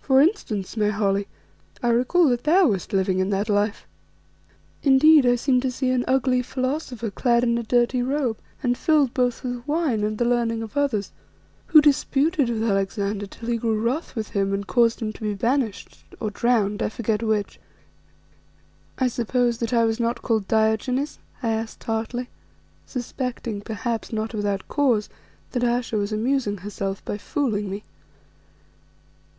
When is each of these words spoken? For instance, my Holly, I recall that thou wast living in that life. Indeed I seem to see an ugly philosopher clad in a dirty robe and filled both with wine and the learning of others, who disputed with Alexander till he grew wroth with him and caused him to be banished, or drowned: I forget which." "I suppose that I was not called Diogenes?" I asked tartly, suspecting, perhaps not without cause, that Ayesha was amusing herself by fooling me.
For 0.00 0.20
instance, 0.22 0.76
my 0.76 0.90
Holly, 0.90 1.26
I 1.82 1.88
recall 1.88 2.28
that 2.28 2.44
thou 2.44 2.68
wast 2.68 2.92
living 2.92 3.18
in 3.18 3.30
that 3.30 3.48
life. 3.48 3.88
Indeed 4.84 5.26
I 5.26 5.34
seem 5.34 5.60
to 5.62 5.70
see 5.72 5.90
an 5.90 6.04
ugly 6.06 6.42
philosopher 6.42 7.10
clad 7.10 7.42
in 7.42 7.58
a 7.58 7.64
dirty 7.64 8.02
robe 8.04 8.38
and 8.62 8.78
filled 8.78 9.12
both 9.14 9.42
with 9.42 9.66
wine 9.66 10.04
and 10.04 10.16
the 10.16 10.24
learning 10.24 10.62
of 10.62 10.76
others, 10.76 11.10
who 11.66 11.80
disputed 11.80 12.48
with 12.48 12.62
Alexander 12.62 13.26
till 13.26 13.48
he 13.48 13.56
grew 13.56 13.80
wroth 13.80 14.14
with 14.14 14.28
him 14.28 14.54
and 14.54 14.68
caused 14.68 15.02
him 15.02 15.12
to 15.12 15.20
be 15.22 15.34
banished, 15.34 16.04
or 16.20 16.30
drowned: 16.30 16.84
I 16.84 16.88
forget 16.88 17.20
which." 17.20 17.58
"I 18.98 19.08
suppose 19.08 19.58
that 19.58 19.72
I 19.72 19.82
was 19.84 19.98
not 19.98 20.22
called 20.22 20.46
Diogenes?" 20.46 21.18
I 21.42 21.48
asked 21.48 21.80
tartly, 21.80 22.28
suspecting, 22.86 23.60
perhaps 23.60 24.12
not 24.12 24.34
without 24.34 24.68
cause, 24.68 25.08
that 25.50 25.64
Ayesha 25.64 25.96
was 25.96 26.12
amusing 26.12 26.58
herself 26.58 27.04
by 27.04 27.18
fooling 27.18 27.68
me. 27.68 27.82